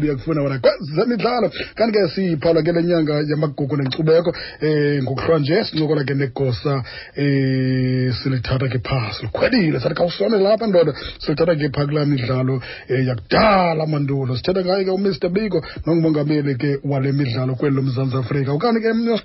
[0.00, 4.30] uba uyakufuna wena kwezemidlalo kanti ke siphawula ke le nyanga yamagugu nenkcubeko
[4.60, 6.80] eh, um nje sincokola ke negosa
[7.16, 12.56] eh silithatha ke phaa silikhwelile sathi khawusone lapha ndoda silithatha ke phaa kulaa midlalo
[12.88, 18.50] eh, yakudala mandulo sithetha ngaye ke umr biko nongumongameli ke wale midlalo kweli mzantsi afrika
[18.56, 19.16] okanti ke mnye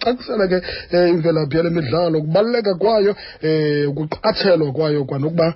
[0.52, 0.58] ke
[0.96, 3.12] eh, imvelaphi yale midlalo ukubaluleka kwayo
[3.44, 5.48] um ukuqathelwa kwayo kwanokuba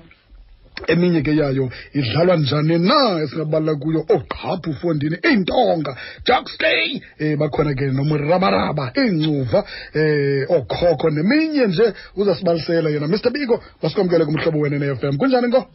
[0.88, 5.96] eminye ke yayo idlalwa njani na esingabalula kuyo oogqaphu fondini iintonga
[6.26, 13.64] jockstay um eh, bakhona ke nomrabaraba iincuva um okhokho neminye nje uzasibalisela yena mr biko
[13.84, 15.66] masikwamkele kumhlobo wena ne-f m kunjani ngo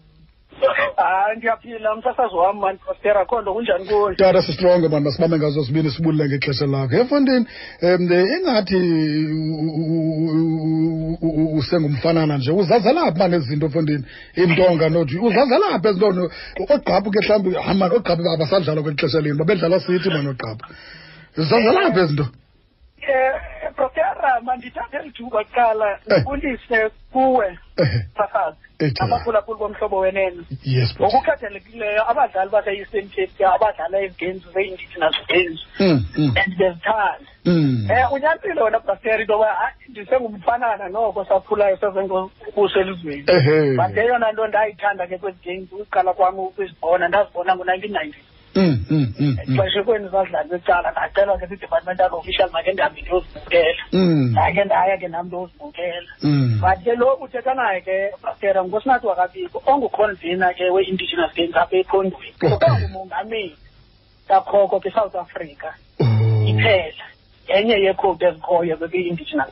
[0.54, 5.64] hayi ah, ndiyaphila msasazi wam mani prostera akho kunjani kuyo tata sisitrongo mani masibambe ngazo
[5.64, 7.46] sibini sibulule ngexesha lakho efondini
[7.82, 8.78] um ingathi
[11.74, 14.04] sengumfanana nje uzazalaphi mani ezinto mfondini
[14.44, 16.30] intonga nothi uzazalaphi ezinto
[16.70, 20.62] ogqaphu ke mhlawumbi hayi mani ogqaphu abasadlalwa kweli xesha lini babedlalwa sithi mani ogqaphu
[21.36, 22.30] zizazalaphi ezinto um
[23.76, 26.22] protera mandithathe lithuba kuqala eh.
[26.30, 26.80] ulise
[27.12, 27.48] kuwe
[27.82, 27.88] eh.
[28.18, 30.42] sakazi eh, abaphulaphuli bomhlobo wenene
[31.00, 36.30] ngokukhethelekileyo abadlali base-eastern cape abadlala izigenzi zeyindidi nazigenzi hmm, hmm.
[36.40, 38.12] and bezithanda um hmm.
[38.14, 43.22] unyanisile wena brasteri into yoba ndisengumfanana noko saphulayo sezengokuso elizweni
[43.78, 48.22] but eyona nto ndayithanda ke kwezi games uqala kwam ukuzibona ndazibona ngo-nineteen ninety
[48.54, 53.84] Mm, mm, mm, xesha kweni sadlala ecala ndacelwa ke kwi-departmental official make ndihambe ndiyozibukela
[54.32, 56.08] ndake ndaya ke nam ndiyozibukela
[56.62, 62.30] but ke lo uthetha naye ke bastera ngosinathi wakabiko onguconvena ke we-indigenous games apha ephondweni
[62.54, 63.56] okangumongameli
[64.28, 66.46] kakhoko ke south africa oh.
[66.50, 67.04] iphela
[67.48, 69.50] yenye yeekhowudi ezikhoyo bekuyi-indigenous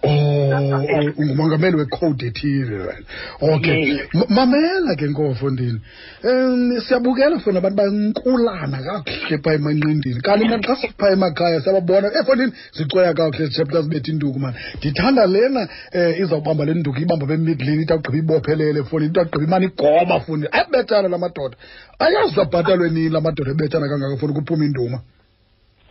[1.25, 3.05] ngumongameli oh, oh, oh, wekhowudi ethile right
[3.41, 5.81] okay mamela ke ngofondini
[6.25, 12.53] um siyabukela fona abantu bankulana kakuhle phaa emanqindini kanti mna xa siphaa emakhaya siyababona efondini
[12.55, 17.83] eh, zicweya kakuhle zitshepta zibetha induku mani ndithanda lena um izawubamba le nduku ibamba bemidlini
[17.83, 21.57] ithi agqiba ibophelele efondini into agqiba imane igoma fondini ayabethana la madoda
[21.99, 24.99] ayazi abhatalwe nini la madoda ebethana kangaka fona kuphuma induma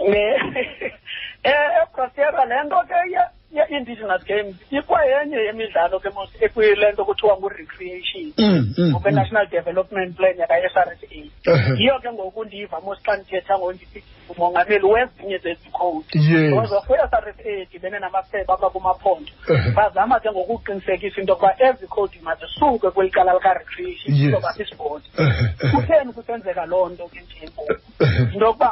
[1.43, 2.99] Eh, ebrasera le nto ke
[3.55, 8.89] ye-indigenous games ikwayenye yemidlalo ke mos ekule nto kuthiwa ngu-recreation mm, mm, mm.
[8.91, 11.19] ngokwe-national development plan yaka-s r s a
[11.81, 13.99] yiyo ke ngoku ndiva mos xa ndithetha ngondithi
[14.31, 16.13] umongameli wezinye zezikhowudi
[16.53, 19.31] because kwi-s r s a edibene namafeba abakumaphondo
[19.77, 25.07] bazama ke ngokuqinisekisa into yokuba ezi khowudi mazisuke kweli cala lika-recreation izoba sisibhodi
[25.73, 27.73] kutheni kusenzeka loo nto ke nje ngoku
[28.29, 28.69] into yokuba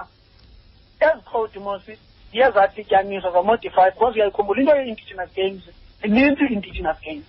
[1.07, 1.95] ezikhowudi mosi
[2.37, 5.63] yazaathi ityanyiso zamo-defy because uyayikhumbula into ye-indigenous games
[6.01, 7.25] zininzi muito indigenous games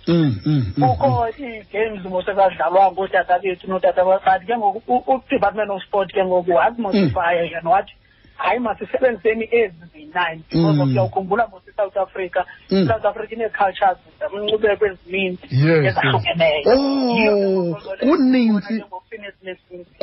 [0.81, 7.33] kukho ii-games mosekadlalwa ngootata bethu nootata but ke ngoku udepartment of sport ke ngoku wazimodifya
[7.39, 7.95] yena wathi
[8.41, 11.53] hayi masisebenziseni ezi ziyi-nine because uyawukhumbula mm.
[11.53, 12.41] ngosisouth africa
[12.71, 12.87] mm.
[12.89, 15.45] south africa inee-cultures zamncubeko ezininzi
[15.87, 18.75] ezahlukeneyo kunintsi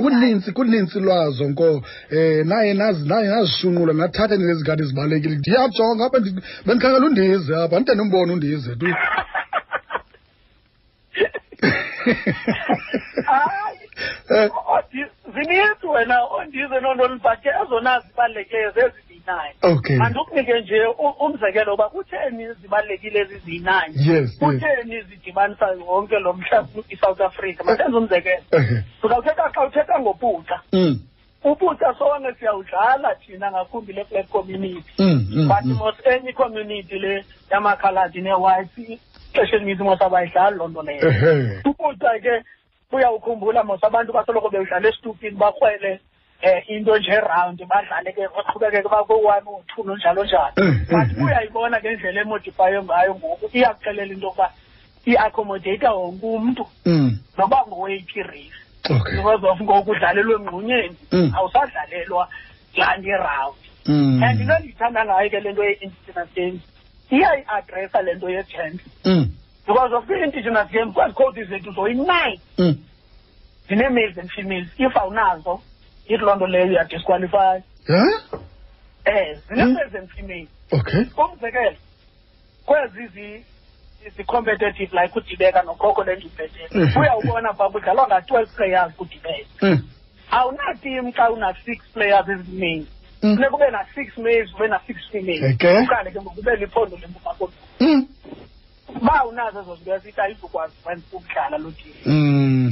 [0.07, 1.81] kunintsi kunintsi lwazo nko um
[2.11, 6.19] eh, naye naye nazishunqula nathatha nezikhathi ezibalulekile ndiyajonga apha
[6.65, 8.85] bendikhangela undize apha ndide ndimbone undize tu
[14.27, 14.51] hayi eh.
[15.45, 20.85] zininzi wena ondize noo ntoni bhathe ezona zibalulekileyo zeziziyi-nine okay andikunike nje
[21.25, 28.41] umzekelo uba kutheni zibalulekile eziziyi-nine yes kutheni zidibanisa wonke lo mhla isouth africa masenze umzekelo
[29.01, 30.93] ndizawuthetha xa uthetha ngopuca mm.
[31.43, 37.25] ubutsha sonke siyawudlala thina ngakumbi le black community mm, mm, but mos enye icommunity le
[37.51, 38.89] yamakhaladi nee-whites
[39.29, 41.03] ixesha elininzi mos abayidlali loo nto leyo
[41.65, 42.35] ubutsha ke
[42.91, 45.99] uyawukhumbula mos abantu basoloko bewudlala esitupini bakhwele
[46.41, 51.23] eh into nje round badlale ke baqhubekeke bako-one u-two nonjalo njalo eh, eh, but eh.
[51.23, 54.47] uyayibona ngendlela emodifayo ngayo ngoku iyakuxelela into yokuba
[55.09, 57.11] iaccommodatha wonke umntu mm.
[57.37, 58.55] noba ngoweyiphi race
[59.17, 61.29] because of ngoku udlalelwa engqunyeni mm.
[61.35, 62.23] awusadlalelwa
[62.77, 64.23] laa nto irawundi mm.
[64.23, 66.61] and into endiyithanda ngayo ke le nto ye-international games
[67.11, 68.79] iyayiadressa le nto yegender
[69.67, 72.39] because of the indigenous game kwezi code zethu zoyi-nine
[73.67, 74.19] zine-males mm.
[74.21, 75.61] and females if awunazo
[76.05, 77.55] ithi loo nto leyo uyadisqualifya
[77.85, 78.41] eh, um
[79.03, 79.39] hmm?
[79.55, 81.75] zine-males and females okay umzekelo
[82.65, 83.07] kwezi
[84.17, 87.01] zi-competitive like udibeka nokhokho lendibhetele hmm.
[87.01, 89.81] uyawubona pha kudlalwa nga-twelve players kudibeka hmm.
[90.31, 92.87] awunatim xa una-six players ezimales
[93.21, 98.07] funeka ube na-six males ube na-six females uqale ke ngokube liphondo lempuma kodwa
[99.01, 100.73] uba unazo ezo zinto esitayi ukwazi
[101.15, 101.73] ukudlala loo
[102.05, 102.71] mm.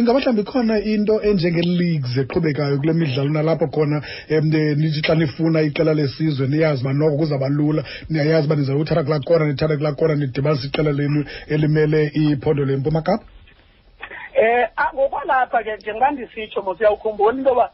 [0.00, 3.98] ingaba mhlawumbi ikhona into enjengee-leagues eqhubekayo kule midlalo nalapho khona
[4.32, 4.44] um
[4.80, 9.44] nithi xa nifuna iqela lesizwe niyazi uba noko kuzawuba lula niyayazi uba nizawuthatha kula kona
[9.50, 13.24] nithatha kula kona nidibanisa iqela lenu elimele iphondo lempuma kapa
[14.40, 17.68] eh, um ngokwalapha ke njengoba ndisitsho mosiyawukhumbula into yoba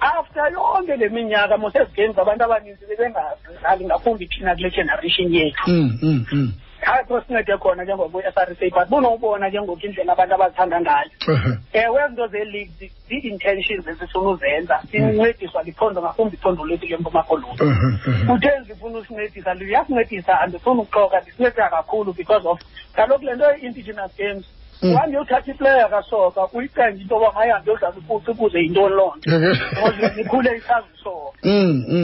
[0.00, 5.98] after yonke le minyaka mos ezigames abantu abaninzi bebengazidlali ngakumbi thina kule generation yethu mm,
[6.32, 6.48] mm,
[6.86, 11.08] khaso sincede khona njengoku-s r c but bunobona ke ngoku indlela abantu abazithanda ngayo
[11.82, 15.66] ewe zinto ze-league zii-intentions ezifuna uzenza sincediswa hmm.
[15.68, 17.58] liphondo ngakumbi iphondo lethu lempuma koloni
[18.28, 22.60] kuthe zifuna usincedisa liyasincedisa andifuna ukuxoka ndisincedisa kakhulu because of
[22.94, 24.44] kaloku le nto i-indigenous games
[24.82, 29.38] uhambe uthatha iplayer kasoka uyicenje into yoba hayihambe yodlala ipuci ukuze yintoni loo nto
[29.90, 31.30] because ikhule isazi usoka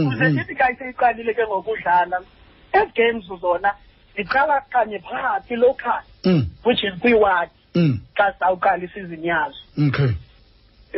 [0.08, 2.18] uze sithi kayiseyiqalile ke ngokudlala
[2.74, 3.70] ezi games zona
[4.16, 6.42] ziqalakanye phakathi local mm.
[6.64, 7.94] which is kwiwadi mm.
[8.16, 9.56] kasawukala isizini yazo
[9.88, 10.10] okay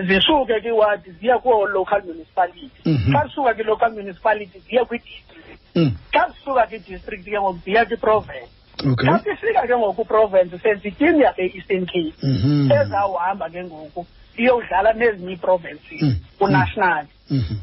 [0.08, 3.12] zisuke kwiwadi ziya kuwo-local municipality mm -hmm.
[3.12, 5.90] xa zisuka kwi-local municipality ziya kwi-district mm.
[6.14, 8.48] xa zisuka kwi-district ke ngoku ziya kwi-province
[8.92, 9.08] okay.
[9.24, 12.72] xa sifika ke ngoku kwiprovince sezitim yase-eastern cape mm-hmm.
[12.72, 14.02] ezawuhamba ke ngoku
[14.36, 16.08] iyowudlala nezinye iiprovinces mm.
[16.08, 16.16] Mm.
[16.38, 17.58] kunational mm-hmm.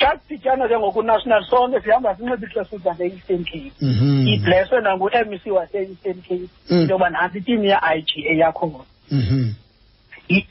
[0.00, 4.28] sasidityana ke ngoku national sonke sihamba sinxibe itresuza le-eastern cape mhm.
[4.28, 6.90] ibleswe nangu-m c wase-eastern cape into mm.
[6.90, 8.78] yoba nantsi itim ye-i g a yakhona
[9.10, 9.52] mhm.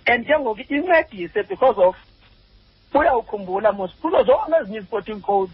[0.08, 1.96] and ke ngoku incedise because of
[2.94, 5.54] uyawukhumbula mos kuzo zonke ezinye i-sporting codes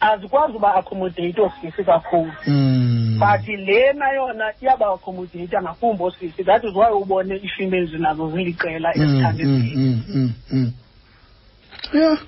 [0.00, 3.18] azikwazi uba accommodate osisi kakhulu mm.
[3.20, 10.02] but lena yona iyabaaccommodatha ngakumbi osisi that is why ubone ii-females nazo ziliqela mm, ezithandezini
[11.92, 12.18] yeah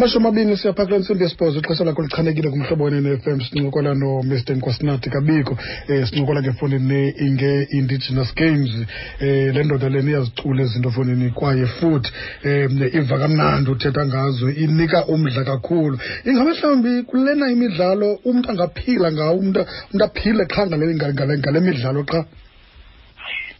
[0.00, 5.52] amashumi amabini siyapha ntsimbi yesibhozo ixesha lakho lichanekile kumhlobo wene ne-fm sincokola nomr nkosinathi kabiko
[5.92, 11.66] um sincokola ke fowunini inge indigenous games um le ndoda leni iyazicula ezinto fowunini kwaye
[11.76, 12.08] futhi
[12.44, 19.34] um iva kamnandi uthetha ngazo inika umdla kakhulu ingabe mhlawumbi kulena imidlalo umntu angaphila ngawo
[19.36, 19.60] umntu
[20.06, 22.20] aphile qha ngale midlalo qha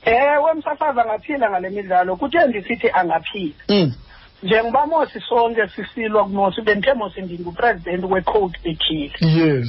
[0.05, 3.89] ewe msasaza angaphila ngale midlalo kuthe ndisithi angaphila mm.
[4.43, 9.69] njengoba mosi sonke sisilwa kumosi benthe mosi ndingupresident we-code bekhile yes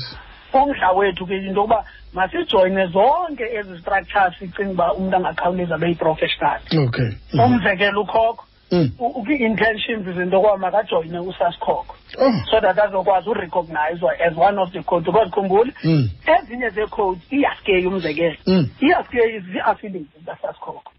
[0.53, 1.79] umdla wethu ke into yokuba
[2.15, 7.09] masijoyine zonke ezi structures icinga uba umntu angakhawuleza abe yiprofessional okay
[7.45, 8.87] umzekelo ukhokho mm.
[8.99, 12.33] ukwi-intentions zinto kwa makajoyine usasikhokho oh.
[12.49, 16.09] so that azokwazi urecognizwa as one of the code because khumbule mm.
[16.35, 18.63] ezinye zeecodes iyasikeyi umzekelo mm.
[18.81, 20.91] iyasikeyi zii-affiliates zasasikhokho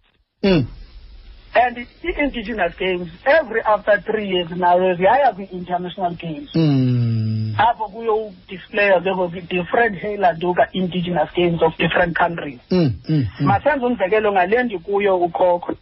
[1.54, 7.52] and i-indigenous games every after three years nayo ziyaya kwi-international games hmm.
[7.60, 14.62] apho kuyodisplaya ke ngoku-different hailando ka-indigenous games of different countries hmm, hmm, masenze umzekelo ngale
[14.62, 15.76] ndikuyo ukhokho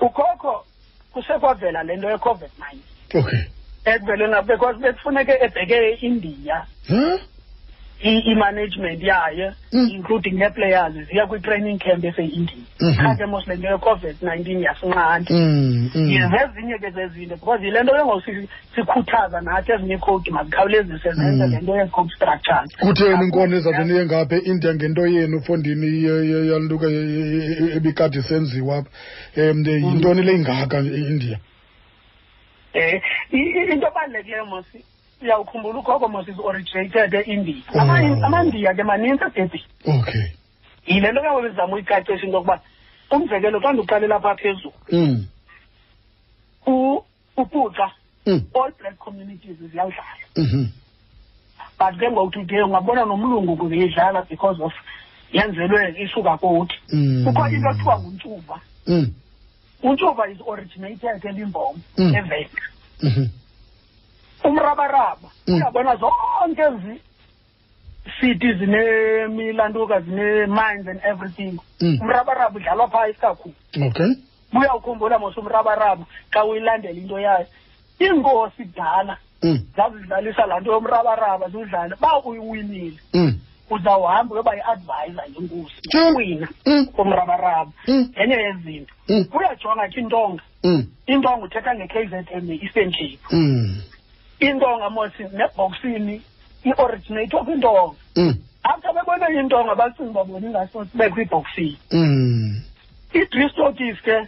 [0.00, 0.64] ukhokho
[1.12, 2.82] kusekwavela le nto ye-covid nine
[3.14, 3.40] okay
[3.84, 6.66] ekuvelena because bekufuneke ebheke e-india
[8.02, 9.88] i-management yayo mm.
[9.90, 12.96] including ne-players ziya kwi-training camp ese-india mm-hmm.
[13.06, 16.78] khathe mos le nto ye-covid-19 yasinqanda zezinye mm-hmm.
[16.80, 18.32] ke zezinto because yile nto ke ngoku
[18.74, 19.98] sikhuthaza nathi ezinye
[20.36, 21.24] mazikhawulezise mm-hmm.
[21.24, 25.88] zenze le nto yee-coach structures kutheni inkono ezawube niye ngapha e-india ngento yenu fondini
[26.50, 26.86] yaluka
[27.76, 28.76] ebikade senziwa
[29.40, 31.38] um yintoni le ingaka e-india
[32.74, 34.80] um into obalulekileyo mosi
[35.20, 37.80] siyawukhumbula ugogo moses originated endiya oh.
[38.26, 39.64] amandiya ke manintsi ebhebhile
[39.98, 40.26] okay
[40.86, 42.56] yile nto kawe bezama uyicacesha into yokuba
[43.14, 45.14] umzekelo xa ndiqalela phaa phezulu mm.
[47.40, 47.86] upuxa
[48.28, 48.40] mm.
[48.58, 50.64] all black communities ziyawudlala mm-hmm.
[51.80, 54.72] but ke ngokuthi ke ungabona nomlungu kuziyidlala because of
[55.34, 57.24] yenzelwe isuka kothi mm.
[57.24, 58.56] kukho into ekuthiwa nguntsuba
[59.86, 61.76] untshuba is originated elimbom
[62.18, 62.62] eveka
[63.02, 63.26] mm-hmm.
[64.44, 65.54] umrabaraba mm.
[65.54, 66.62] uyabona zonke
[68.20, 71.98] sithi zinemilanduka zine-mines and everything mm.
[72.02, 73.54] umrabaraba udlalwa phaa isikakhulu
[73.86, 74.10] okay
[74.52, 77.46] buyawukhumbula mos umrabaraba xa uyilandela into yayo
[78.00, 79.58] iinkosi dala mm.
[79.76, 82.98] zazidlalisa laa nto yomrabaraba ziwudlale uba uyiwinile
[83.70, 86.48] uzawuhamba uyoba yi-advisor yenkosi wina
[86.96, 87.70] komrabaraba
[88.20, 88.92] yenye yezinto
[89.38, 90.42] uyajonga ke intonga
[91.06, 93.36] intonga uthetha nge-k z m e-eastern cape
[94.40, 96.22] intonga mosi nebhoksini
[96.64, 98.32] i-originator kwintonga mm.
[98.64, 102.62] after bebone intonga bacinga uba bona ingasothi bekho ibhoksini mm.
[103.14, 104.26] ii-dristokis ke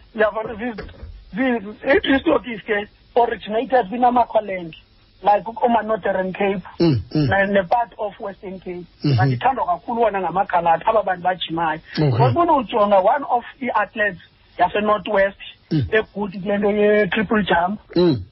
[1.36, 4.76] ii-dristokis ke originated kwinamakholenge
[5.22, 7.28] like kuma-northern cape mm, mm.
[7.52, 9.64] ne-part of western cape mandithandwa mm-hmm.
[9.64, 9.80] mm -hmm.
[9.80, 12.54] kakhulu wona ngamakhalata aba bantu bajimayo because okay.
[12.56, 14.20] ujonga one of i-athletes
[14.58, 15.86] yase-north west mm.
[15.92, 18.22] egood kule nto ye-triple jump mm.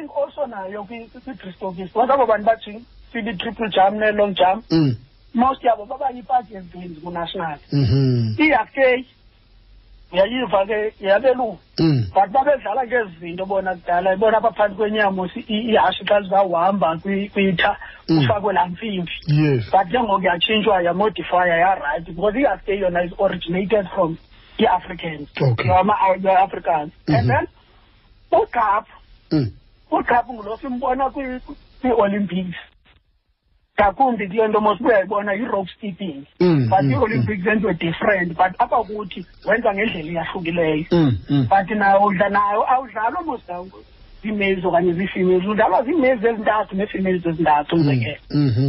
[0.00, 4.92] something also nayo kwi-bristol beast ngoba abo bantu bathi sili-triple jump ne-long jump mm.
[5.34, 8.34] most yabo babayipaki ezibinzi kunational mm-hmm.
[8.44, 9.04] iyakeyi
[10.12, 12.00] uyayiva ke yabeluka mm.
[12.14, 16.86] but babedlala ngezinto bona kudala ibona abaphantsi kwenyamosi ihashi xa zizawuhamba
[17.34, 17.70] kwitha
[18.08, 18.18] mm.
[18.18, 19.14] ufakwe laa mpimbi
[19.72, 24.16] but ke ngoku yatshintshwa yamodifya yarayithi because ihaske yona is originated from
[24.58, 25.28] i-africans
[25.80, 27.28] ama-africans and mm-hmm.
[27.30, 27.44] then
[28.40, 29.00] ugapha
[29.90, 32.56] uqhaphu ngulo simbona kwi-olympics
[33.76, 37.78] ngakumbi kule nto mos uyayibona yi-rock steeping mm, but mm, i-olympics zenziwe mm.
[37.84, 40.84] different but apha kuthi wenza ngendlela eyahlukileyo
[41.50, 42.06] but nayo
[42.36, 43.40] nayo awudlalwa mos
[44.22, 48.68] zii-males okanye zii-females udlalwa zii-males ezintathu nee-females ezintathu umzekelo mm-hmm.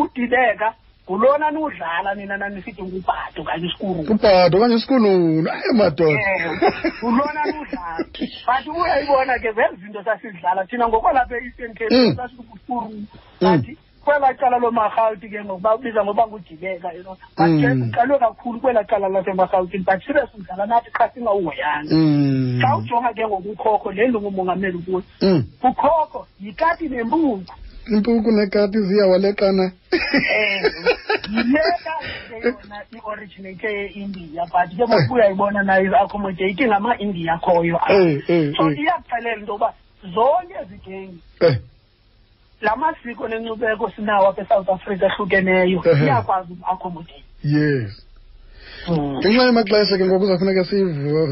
[0.00, 0.74] udibeka
[1.04, 8.04] ngulona niwudlala nina nanisithi ngubhato okanye isikurunu ubhato okanye isikurunu aye madoda eh, ngulona niwudlala
[8.46, 12.16] but uyayibona ke zezi zinto sasidlala thina ngokwalapha e-eastern cape mm.
[12.16, 13.02] sasikubuhlungu
[13.40, 13.58] mm.
[13.58, 18.20] but kwelaa cala lomarhawuti ke ngokuba ubiza ngoba ngudibeka you know but ke siqalwe mm.
[18.26, 21.90] kakhulu kwelaa cala lasemarhawutini but sibe sidlala nathi xa singahoyanga
[22.60, 25.02] xa ujonga ke ngokukhokho le nto ngumongameli kuyo
[25.62, 27.46] ukhokho yikati nempuku
[27.86, 29.72] impuku nekati ziyawalekana
[31.32, 31.92] yeka
[32.44, 34.04] yona i-originate ye
[34.52, 37.78] but ke ngoku uyayibona nayo is-accommodating ngama-india khoyo
[38.56, 39.68] so iyakuxelela into yokuba
[40.14, 41.56] zonke zigengi game eh.
[42.60, 46.02] la masiko nencubeko sinawo apha esouth africa ehlukeneyo eh, eh.
[46.06, 47.90] iyakwazi uku-accommodate yes
[48.86, 49.14] Hmm.
[49.22, 50.64] ngenxa yemaxesha ke ngoku kuzawufuneka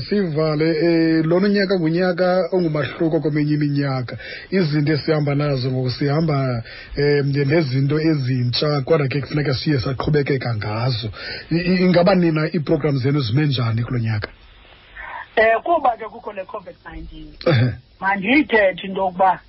[0.07, 4.15] siyivale um eh, lona unyaka ngunyaka ongumahluko kweminye iminyaka
[4.57, 6.37] izinto esihamba nazo ngoku sihamba
[6.97, 11.09] um nezinto ezintsha kodwa ke kufuneka siye saqhubekeka ngazo
[11.83, 14.29] ingaba nina iiprogram zenu zime njani kulo nyaka
[15.37, 19.41] um kuba ke kukho le covid-19 mandiyithethe into yokuba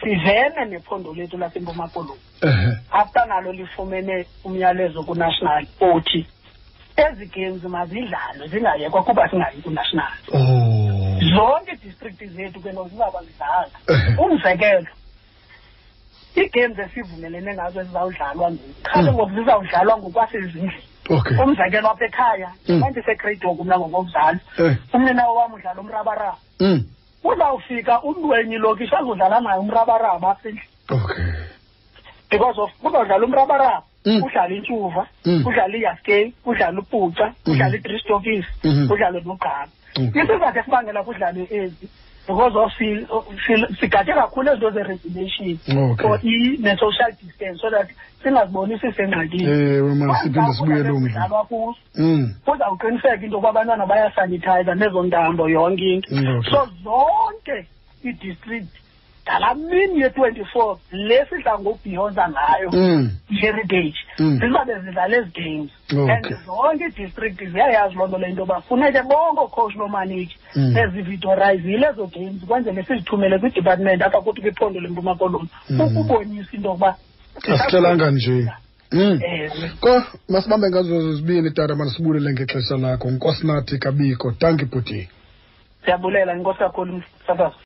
[0.00, 2.20] sivene nephondo lethu lasempuma koloni
[2.94, 4.14] after nalo lifumene
[4.46, 6.26] umyalezo kunational othi
[6.96, 11.20] ezi games mazidlalwe zingayekwa kuba singayi ku-national oh.
[11.34, 13.68] zonke idistrikti zethu ke no zizawuba zidlala
[14.18, 14.90] umzekelo
[16.36, 19.14] iigames esivumelene ngazo ezizawudlalwa ngoku khale mm.
[19.16, 20.82] ngoku zizawudlalwa ngokwasezindlini
[21.16, 22.78] okay umzekelo apha ekhaya mm.
[22.82, 24.74] mandisegrade woku mna ngokokuzala eh.
[24.94, 26.78] umninawo wam udlala umrabaraba mm.
[27.28, 31.24] uzawufika umlwenyi lokisho azodlala naye umrabaraba apha endlini okay
[32.30, 34.22] because of uzawudlala umrabaraba Mm.
[34.22, 35.46] udlale intuva mm.
[35.46, 37.52] udlale iyaskey udlale uputsha mm-hmm.
[37.54, 38.90] udlale idristokis mm-hmm.
[38.90, 39.68] udlale nogqama
[40.02, 41.86] isizathu esibangela kudlale ezi
[42.26, 42.68] because of
[43.80, 45.58] sigade kakhulu ezinto ze-regulation
[46.10, 46.18] or
[46.66, 47.86] ne-social distance so that
[48.22, 50.14] singaziboni sisengxakinisidlalwa
[51.44, 51.74] kuzo
[52.46, 53.14] kuzawuqiniseka mm.
[53.14, 57.58] into yokuba abantwana bayasanithayiza nezo ntambo yonke into so zonke
[58.02, 58.81] i-district
[59.24, 62.68] ngala mini ye-twenty-four le sidla ngobhiyonza ngayo
[63.30, 64.26] i-heritage mm.
[64.26, 64.38] mm.
[64.46, 69.40] zizabe zidlala ezi games and zonke idistrict ziyayazi loo nto le into yoba funeke bonke
[69.40, 70.74] oocoach nomaniki mm.
[70.74, 76.96] bezividorizile ezo games kwenzele sizithumele kwidepartment apha kuthi kwiphondo lempuma koloni ukubonisa into yokuba
[77.52, 78.48] asithelanga nje
[78.94, 79.20] Mm.
[79.80, 85.08] ko masibambe ngazo zibini tata mandisibulele ngexesha lakho nkosinathi kabiko tanki bhuti
[85.84, 87.56] siyabulela inkosi kakhulu sabazo